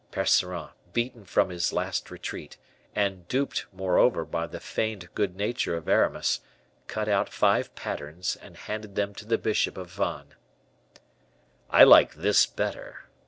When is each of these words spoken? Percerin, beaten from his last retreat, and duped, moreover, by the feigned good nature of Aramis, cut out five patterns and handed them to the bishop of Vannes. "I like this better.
Percerin, 0.11 0.69
beaten 0.93 1.25
from 1.25 1.49
his 1.49 1.71
last 1.71 2.09
retreat, 2.09 2.57
and 2.95 3.27
duped, 3.27 3.67
moreover, 3.71 4.25
by 4.25 4.47
the 4.47 4.59
feigned 4.59 5.13
good 5.13 5.35
nature 5.35 5.77
of 5.77 5.87
Aramis, 5.87 6.39
cut 6.87 7.07
out 7.07 7.29
five 7.29 7.75
patterns 7.75 8.35
and 8.41 8.57
handed 8.57 8.95
them 8.95 9.13
to 9.13 9.25
the 9.27 9.37
bishop 9.37 9.77
of 9.77 9.91
Vannes. 9.91 10.33
"I 11.69 11.83
like 11.83 12.15
this 12.15 12.47
better. 12.47 13.11